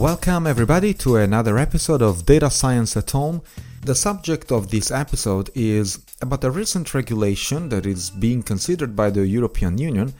[0.00, 3.42] Welcome, everybody, to another episode of Data Science at Home.
[3.82, 9.10] The subject of this episode is about a recent regulation that is being considered by
[9.10, 10.14] the European Union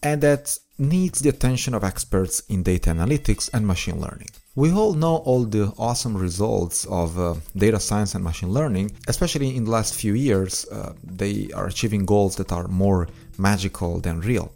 [0.00, 4.28] and that needs the attention of experts in data analytics and machine learning.
[4.54, 9.56] We all know all the awesome results of uh, data science and machine learning, especially
[9.56, 10.66] in the last few years.
[10.70, 13.08] Uh, they are achieving goals that are more
[13.38, 14.52] magical than real.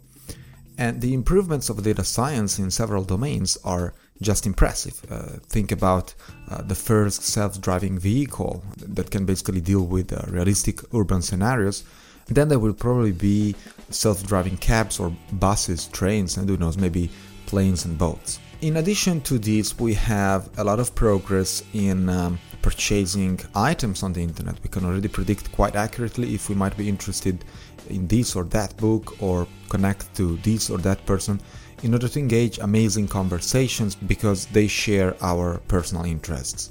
[0.77, 5.01] And the improvements of data science in several domains are just impressive.
[5.09, 6.13] Uh, think about
[6.49, 11.83] uh, the first self driving vehicle that can basically deal with uh, realistic urban scenarios.
[12.27, 13.55] Then there will probably be
[13.89, 17.09] self driving cabs or buses, trains, and who knows, maybe
[17.47, 18.39] planes and boats.
[18.61, 24.13] In addition to this, we have a lot of progress in um, purchasing items on
[24.13, 24.61] the internet.
[24.63, 27.43] We can already predict quite accurately if we might be interested
[27.89, 31.41] in this or that book or connect to this or that person
[31.83, 36.69] in order to engage amazing conversations because they share our personal interests.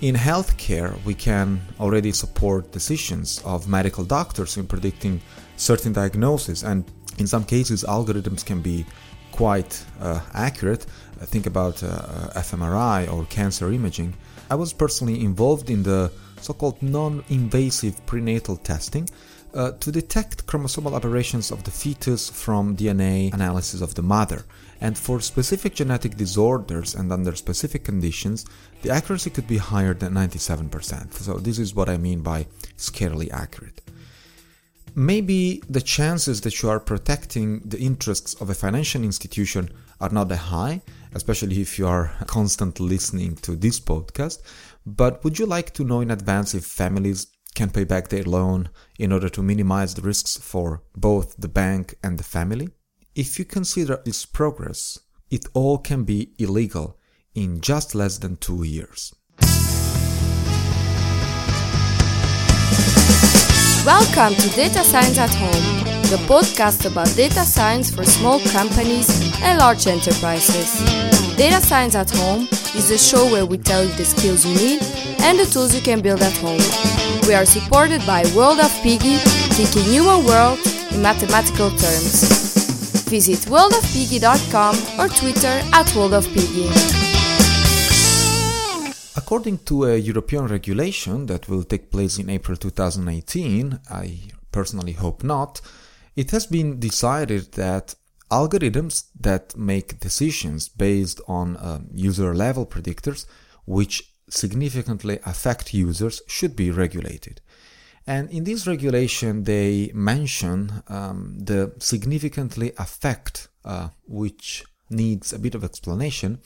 [0.00, 5.20] In healthcare, we can already support decisions of medical doctors in predicting
[5.56, 6.84] certain diagnoses, and
[7.18, 8.86] in some cases, algorithms can be
[9.32, 10.86] quite uh, accurate.
[11.20, 14.14] Uh, think about uh, fMRI or cancer imaging.
[14.50, 19.06] I was personally involved in the so called non invasive prenatal testing
[19.54, 24.44] uh, to detect chromosomal aberrations of the fetus from DNA analysis of the mother.
[24.80, 28.46] And for specific genetic disorders and under specific conditions,
[28.82, 31.12] the accuracy could be higher than 97%.
[31.14, 33.82] So, this is what I mean by scarily accurate.
[34.94, 39.70] Maybe the chances that you are protecting the interests of a financial institution
[40.00, 40.82] are not that high,
[41.14, 44.38] especially if you are constantly listening to this podcast.
[44.86, 48.68] But would you like to know in advance if families can pay back their loan
[48.98, 52.68] in order to minimize the risks for both the bank and the family?
[53.14, 54.98] If you consider its progress,
[55.30, 56.98] it all can be illegal
[57.34, 59.14] in just less than two years.
[63.86, 69.08] Welcome to Data Science at Home, the podcast about data science for small companies
[69.42, 71.09] and large enterprises.
[71.40, 72.46] Data Science at Home
[72.76, 74.82] is a show where we tell you the skills you need
[75.22, 76.60] and the tools you can build at home.
[77.26, 79.16] We are supported by World of Piggy,
[79.56, 80.58] thinking human world
[80.92, 83.08] in mathematical terms.
[83.08, 86.68] Visit worldofpiggy.com or Twitter at worldofpiggy.
[89.16, 94.18] According to a European regulation that will take place in April 2018, I
[94.52, 95.62] personally hope not,
[96.16, 97.94] it has been decided that
[98.30, 103.26] algorithms that make decisions based on um, user level predictors,
[103.66, 107.40] which significantly affect users, should be regulated.
[108.06, 115.54] And in this regulation, they mention um, the significantly affect, uh, which needs a bit
[115.54, 116.40] of explanation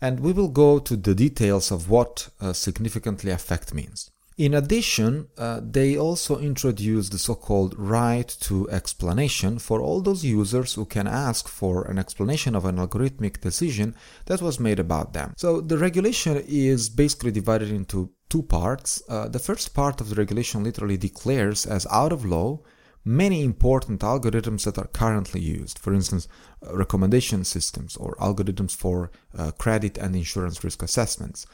[0.00, 4.10] and we will go to the details of what uh, significantly affect means.
[4.36, 10.74] In addition, uh, they also introduce the so-called right to explanation for all those users
[10.74, 13.94] who can ask for an explanation of an algorithmic decision
[14.26, 15.32] that was made about them.
[15.38, 19.02] So the regulation is basically divided into two parts.
[19.08, 22.60] Uh, the first part of the regulation literally declares as out of law
[23.06, 26.28] many important algorithms that are currently used, for instance,
[26.62, 31.46] uh, recommendation systems or algorithms for uh, credit and insurance risk assessments,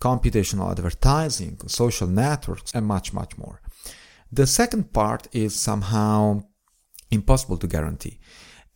[0.00, 3.60] computational advertising, social networks, and much, much more.
[4.32, 6.42] The second part is somehow
[7.10, 8.18] impossible to guarantee.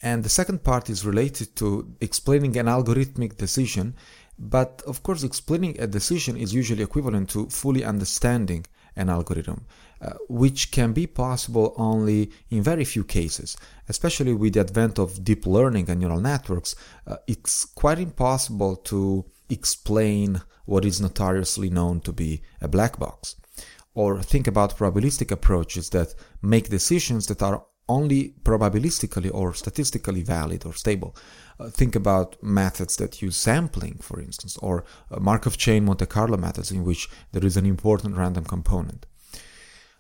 [0.03, 3.95] And the second part is related to explaining an algorithmic decision,
[4.39, 9.67] but of course, explaining a decision is usually equivalent to fully understanding an algorithm,
[10.01, 13.57] uh, which can be possible only in very few cases.
[13.89, 16.75] Especially with the advent of deep learning and neural networks,
[17.07, 23.37] uh, it's quite impossible to explain what is notoriously known to be a black box.
[23.95, 30.65] Or think about probabilistic approaches that make decisions that are only probabilistically or statistically valid
[30.65, 31.15] or stable.
[31.61, 36.37] Uh, think about methods that use sampling, for instance, or uh, Markov chain Monte Carlo
[36.37, 39.07] methods in which there is an important random component.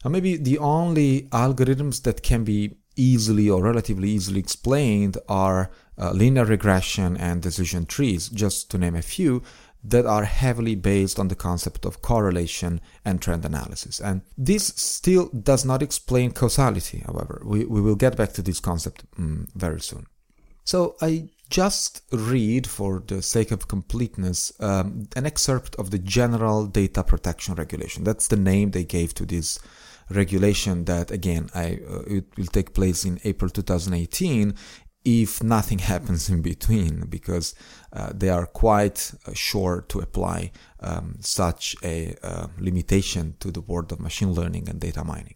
[0.03, 6.11] And maybe the only algorithms that can be easily or relatively easily explained are uh,
[6.13, 9.43] linear regression and decision trees, just to name a few,
[9.85, 14.01] that are heavily based on the concept of correlation and trend analysis.
[14.01, 17.43] And this still does not explain causality, however.
[17.45, 20.07] We, we will get back to this concept um, very soon.
[20.65, 26.67] So I just read, for the sake of completeness, um, an excerpt of the General
[26.67, 28.05] Data Protection Regulation.
[28.05, 29.59] That's the name they gave to this
[30.11, 34.55] regulation that, again, I, uh, it will take place in April 2018
[35.05, 37.55] if nothing happens in between, because
[37.93, 43.61] uh, they are quite uh, sure to apply um, such a uh, limitation to the
[43.61, 45.35] world of machine learning and data mining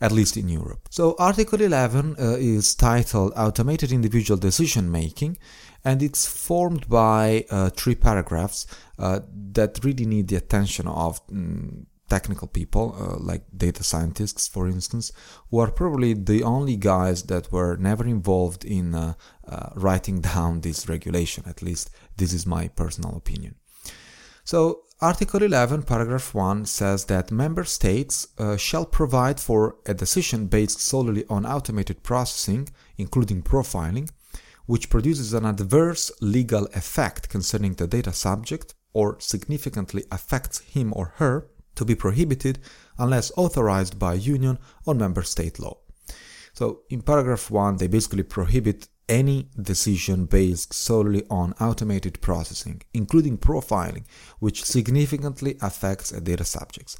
[0.00, 0.88] at least in Europe.
[0.90, 5.38] So, Article 11 uh, is titled Automated Individual Decision Making,
[5.84, 8.66] and it's formed by uh, three paragraphs
[8.98, 9.20] uh,
[9.52, 15.12] that really need the attention of um, technical people, uh, like data scientists, for instance,
[15.50, 19.14] who are probably the only guys that were never involved in uh,
[19.48, 21.44] uh, writing down this regulation.
[21.46, 23.56] At least, this is my personal opinion.
[24.44, 30.46] So, Article 11, paragraph 1 says that member states uh, shall provide for a decision
[30.46, 34.08] based solely on automated processing, including profiling,
[34.64, 41.12] which produces an adverse legal effect concerning the data subject or significantly affects him or
[41.16, 42.58] her to be prohibited
[42.98, 45.78] unless authorized by union or member state law.
[46.52, 53.38] So in paragraph 1 they basically prohibit any decision based solely on automated processing, including
[53.38, 54.04] profiling,
[54.40, 56.96] which significantly affects a data subjects.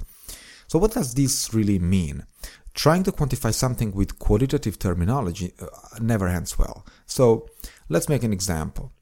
[0.69, 2.25] So, what does this really mean?
[2.75, 5.67] Trying to quantify something with qualitative terminology uh,
[6.01, 6.85] never ends well.
[7.07, 7.49] So,
[7.89, 8.93] let's make an example.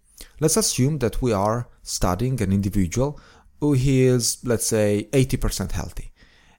[0.41, 3.21] Let's assume that we are studying an individual
[3.61, 6.13] who is, let's say, 80% healthy.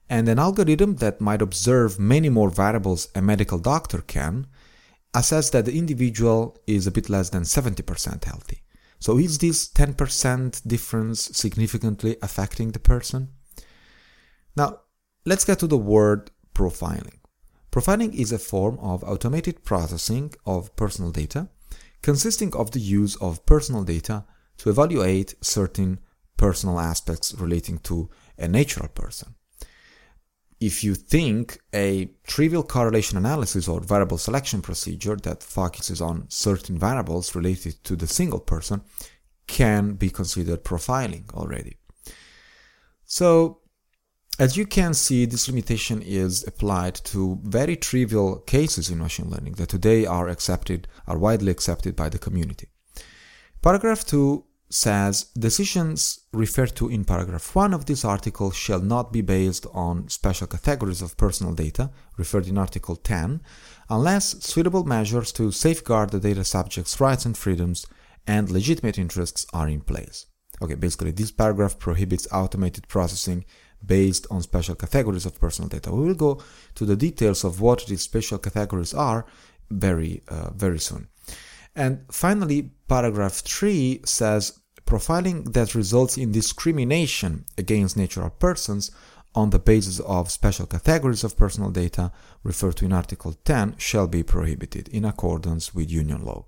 [0.08, 4.46] And an algorithm that might observe many more variables a medical doctor can
[5.14, 8.62] assess that the individual is a bit less than 70% healthy.
[8.98, 13.28] So is this 10% difference significantly affecting the person?
[14.56, 14.80] Now,
[15.24, 17.18] let's get to the word profiling.
[17.72, 21.48] Profiling is a form of automated processing of personal data
[22.06, 24.24] consisting of the use of personal data
[24.58, 25.98] to evaluate certain
[26.36, 29.34] personal aspects relating to a natural person
[30.60, 36.78] if you think a trivial correlation analysis or variable selection procedure that focuses on certain
[36.78, 38.80] variables related to the single person
[39.46, 41.76] can be considered profiling already.
[43.04, 43.60] So,
[44.38, 49.54] as you can see, this limitation is applied to very trivial cases in machine learning
[49.54, 52.68] that today are accepted, are widely accepted by the community.
[53.62, 59.20] Paragraph 2 says decisions referred to in paragraph 1 of this article shall not be
[59.20, 63.40] based on special categories of personal data referred in article 10
[63.88, 67.86] unless suitable measures to safeguard the data subject's rights and freedoms
[68.26, 70.26] and legitimate interests are in place.
[70.60, 73.44] Okay, basically this paragraph prohibits automated processing
[73.84, 75.92] based on special categories of personal data.
[75.92, 76.42] We will go
[76.74, 79.26] to the details of what these special categories are
[79.70, 81.08] very uh, very soon.
[81.76, 88.90] And finally, paragraph 3 says profiling that results in discrimination against natural persons
[89.34, 92.10] on the basis of special categories of personal data
[92.42, 96.46] referred to in Article 10 shall be prohibited in accordance with union law.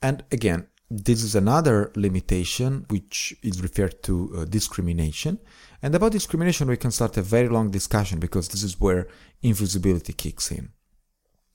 [0.00, 5.40] And again, this is another limitation which is referred to uh, discrimination.
[5.82, 9.08] And about discrimination, we can start a very long discussion because this is where
[9.42, 10.70] invisibility kicks in.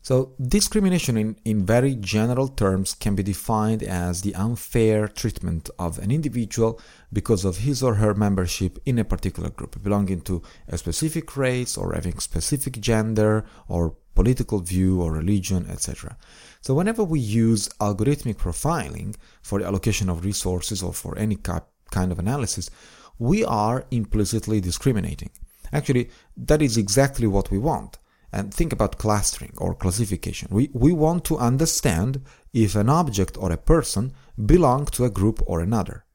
[0.03, 5.99] So, discrimination in, in very general terms can be defined as the unfair treatment of
[5.99, 6.81] an individual
[7.13, 11.77] because of his or her membership in a particular group, belonging to a specific race
[11.77, 16.17] or having specific gender or political view or religion, etc.
[16.61, 22.11] So, whenever we use algorithmic profiling for the allocation of resources or for any kind
[22.11, 22.71] of analysis,
[23.19, 25.29] we are implicitly discriminating.
[25.71, 27.99] Actually, that is exactly what we want
[28.31, 30.47] and think about clustering or classification.
[30.51, 32.21] We, we want to understand
[32.53, 34.13] if an object or a person
[34.45, 36.05] belong to a group or another.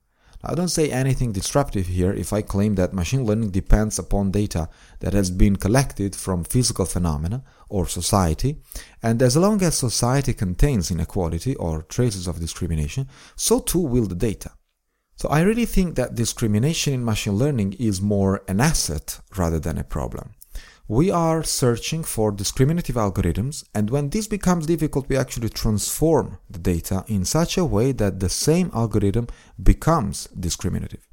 [0.48, 4.68] I don't say anything disruptive here if I claim that machine learning depends upon data
[5.00, 8.58] that has been collected from physical phenomena or society,
[9.02, 14.14] and as long as society contains inequality or traces of discrimination, so too will the
[14.14, 14.52] data.
[15.16, 19.78] So I really think that discrimination in machine learning is more an asset rather than
[19.78, 20.35] a problem
[20.88, 26.60] we are searching for discriminative algorithms, and when this becomes difficult, we actually transform the
[26.60, 29.26] data in such a way that the same algorithm
[29.60, 31.08] becomes discriminative.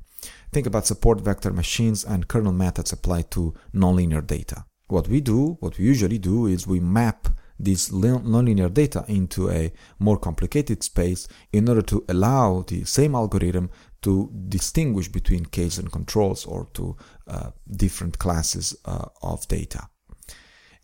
[0.52, 4.66] Think about support vector machines and kernel methods applied to nonlinear data.
[4.88, 9.74] What we do, what we usually do, is we map this nonlinear data into a
[9.98, 13.72] more complicated space in order to allow the same algorithm
[14.04, 16.96] to distinguish between cases and controls or to
[17.28, 19.90] uh, different classes uh, of data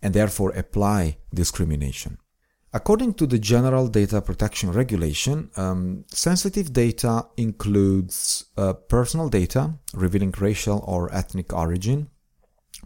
[0.02, 2.18] and therefore apply discrimination.
[2.72, 10.34] According to the General Data Protection Regulation, um, sensitive data includes uh, personal data revealing
[10.40, 12.10] racial or ethnic origin,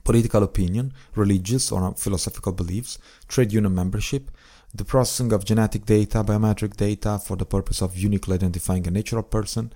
[0.05, 2.97] political opinion, religious or philosophical beliefs,
[3.27, 4.31] trade union membership,
[4.73, 9.21] the processing of genetic data, biometric data for the purpose of uniquely identifying a natural
[9.21, 9.73] person,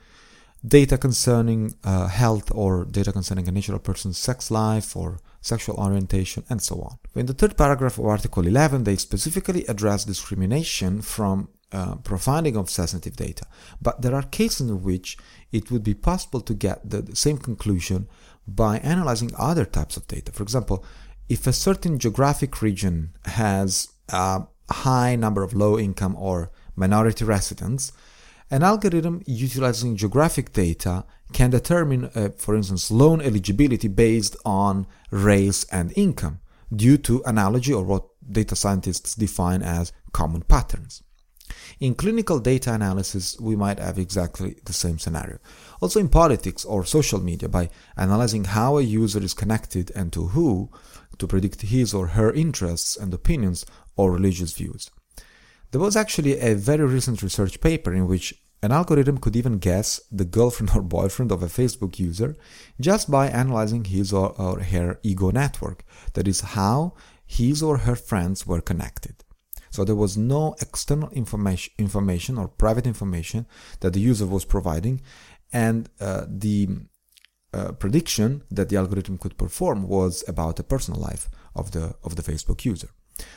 [0.65, 6.43] data concerning uh, health or data concerning a natural person's sex life or sexual orientation,
[6.49, 6.97] and so on.
[7.15, 12.69] In the third paragraph of Article 11, they specifically address discrimination from uh, profiling of
[12.69, 13.45] sensitive data.
[13.81, 15.17] But there are cases in which
[15.51, 18.07] it would be possible to get the, same conclusion
[18.47, 20.31] by analyzing other types of data.
[20.31, 20.83] For example,
[21.29, 27.91] if a certain geographic region has a high number of low income or minority residents,
[28.49, 35.65] an algorithm utilizing geographic data can determine, uh, for instance, loan eligibility based on race
[35.65, 36.39] and income
[36.73, 41.03] due to analogy or what data scientists define as common patterns.
[41.79, 45.37] In clinical data analysis, we might have exactly the same scenario.
[45.81, 50.27] Also in politics or social media, by analyzing how a user is connected and to
[50.27, 50.69] who,
[51.17, 54.89] to predict his or her interests and opinions or religious views.
[55.71, 58.33] There was actually a very recent research paper in which
[58.63, 62.35] an algorithm could even guess the girlfriend or boyfriend of a Facebook user
[62.79, 65.83] just by analyzing his or, or her ego network,
[66.13, 66.93] that is, how
[67.25, 69.23] his or her friends were connected.
[69.69, 73.45] So there was no external information, information or private information
[73.81, 75.01] that the user was providing,
[75.51, 76.69] and uh, the
[77.53, 82.15] uh, prediction that the algorithm could perform was about the personal life of the of
[82.15, 82.89] the Facebook user.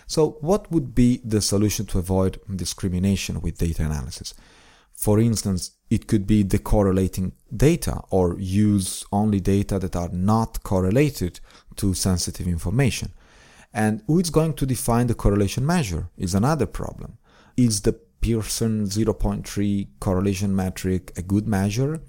[0.07, 4.35] So, what would be the solution to avoid discrimination with data analysis?
[4.95, 11.41] For instance, it could be decorrelating data or use only data that are not correlated
[11.77, 13.13] to sensitive information.
[13.73, 17.19] And who is going to define the correlation measure is another problem.
[17.57, 22.01] Is the Pearson 0.3 correlation metric a good measure?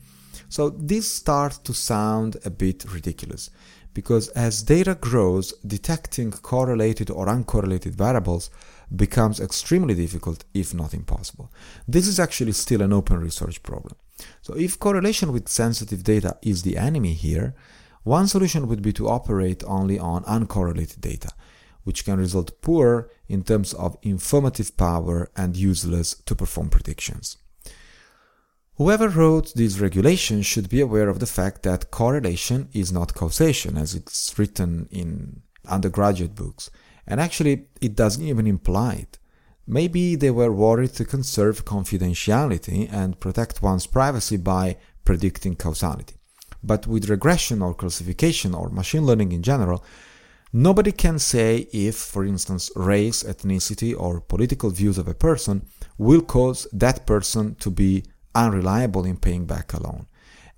[0.49, 3.49] So this starts to sound a bit ridiculous
[3.93, 8.49] because as data grows, detecting correlated or uncorrelated variables
[8.95, 11.51] becomes extremely difficult, if not impossible.
[11.87, 13.95] This is actually still an open research problem.
[14.41, 17.55] So if correlation with sensitive data is the enemy here,
[18.03, 21.29] one solution would be to operate only on uncorrelated data,
[21.83, 27.37] which can result poor in terms of informative power and useless to perform predictions.
[28.81, 33.77] Whoever wrote these regulations should be aware of the fact that correlation is not causation,
[33.77, 36.71] as it's written in undergraduate books,
[37.05, 39.19] and actually it doesn't even imply it.
[39.67, 46.15] Maybe they were worried to conserve confidentiality and protect one's privacy by predicting causality.
[46.63, 49.85] But with regression or classification or machine learning in general,
[50.51, 55.67] nobody can say if, for instance, race, ethnicity, or political views of a person
[55.99, 58.03] will cause that person to be
[58.35, 60.07] unreliable in paying back a loan.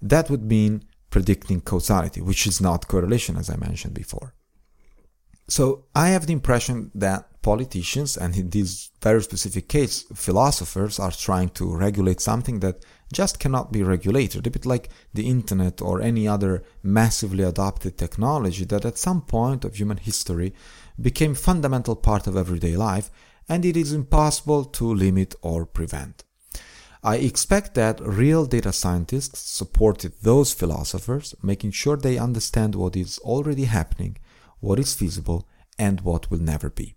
[0.02, 4.34] That would mean predicting causality, which is not correlation, as I mentioned before.
[5.48, 11.12] So I have the impression that politicians, and in this very specific case, philosophers, are
[11.12, 16.02] trying to regulate something that just cannot be regulated, a bit like the internet or
[16.02, 20.54] any other massively adopted technology that at some point of human history
[21.00, 23.12] became fundamental part of everyday life
[23.50, 26.24] and it is impossible to limit or prevent.
[27.04, 33.20] I expect that real data scientists supported those philosophers, making sure they understand what is
[33.20, 34.18] already happening,
[34.62, 35.46] what is feasible,
[35.78, 36.96] and what will never be.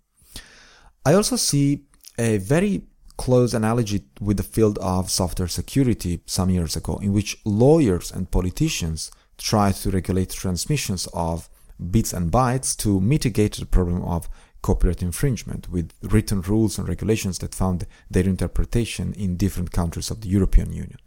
[1.05, 1.83] I also see
[2.17, 2.83] a very
[3.17, 8.31] close analogy with the field of software security some years ago, in which lawyers and
[8.31, 11.49] politicians tried to regulate transmissions of
[11.91, 14.29] bits and bytes to mitigate the problem of
[14.67, 20.19] copyright infringement with written rules and regulations that found their interpretation in different countries of
[20.21, 20.99] the European Union.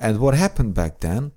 [0.00, 1.32] And what happened back then?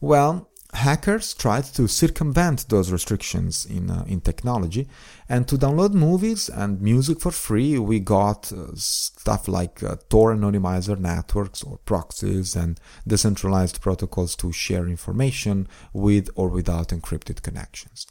[0.00, 4.88] Well, hackers tried to circumvent those restrictions in, uh, in technology
[5.28, 10.34] and to download movies and music for free we got uh, stuff like uh, tor
[10.34, 18.06] anonymizer networks or proxies and decentralized protocols to share information with or without encrypted connections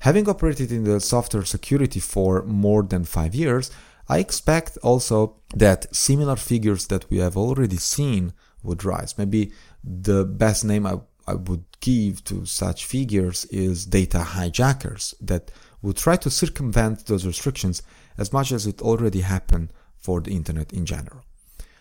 [0.00, 3.70] Having operated in the software security for more than five years,
[4.08, 9.18] I expect also that similar figures that we have already seen would rise.
[9.18, 9.52] Maybe
[9.82, 15.50] the best name I, I would give to such figures is data hijackers that
[15.82, 17.82] would try to circumvent those restrictions
[18.16, 21.22] as much as it already happened for the internet in general.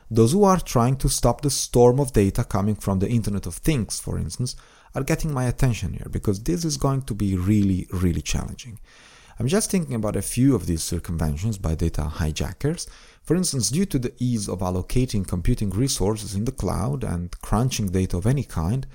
[0.10, 3.56] Those who are trying to stop the storm of data coming from the Internet of
[3.56, 4.56] Things, for instance,
[4.98, 8.80] are getting my attention here because this is going to be really, really challenging.
[9.40, 12.88] I'm just thinking about a few of these circumventions by data hijackers.
[13.22, 17.88] For instance, due to the ease of allocating computing resources in the cloud and crunching
[17.92, 18.88] data of any kind,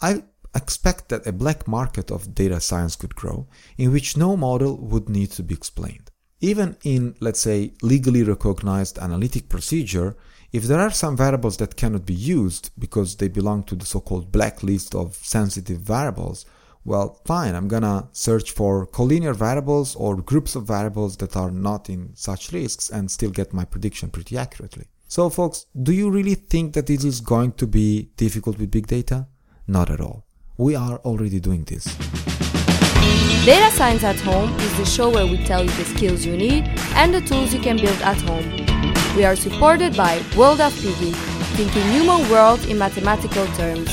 [0.00, 0.22] I
[0.54, 5.08] expect that a black market of data science could grow in which no model would
[5.08, 6.12] need to be explained.
[6.40, 10.16] Even in, let's say, legally recognized analytic procedure,
[10.54, 14.30] if there are some variables that cannot be used because they belong to the so-called
[14.30, 16.46] blacklist of sensitive variables,
[16.84, 21.90] well, fine, I'm gonna search for collinear variables or groups of variables that are not
[21.90, 24.84] in such risks and still get my prediction pretty accurately.
[25.08, 28.86] So folks, do you really think that this is going to be difficult with big
[28.86, 29.26] data?
[29.66, 30.24] Not at all.
[30.56, 31.84] We are already doing this.
[33.44, 36.64] Data Science at Home is the show where we tell you the skills you need
[36.94, 38.48] and the tools you can build at home.
[39.16, 41.12] We are supported by World of Piggy,
[41.56, 43.90] thinking human world in mathematical terms.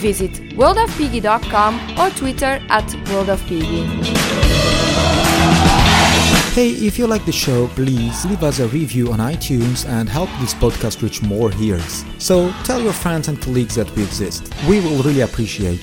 [0.00, 4.42] Visit worldofpiggy.com or Twitter at worldofpiggy.
[6.54, 10.28] Hey, if you like the show, please leave us a review on iTunes and help
[10.40, 12.04] this podcast reach more ears.
[12.18, 14.52] So tell your friends and colleagues that we exist.
[14.68, 15.80] We will really appreciate.